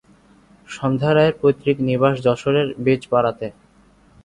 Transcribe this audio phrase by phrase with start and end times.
[0.67, 3.47] সন্ধ্যা রায়ের পৈতৃক নিবাস যশোরের বেজপাড়াতে।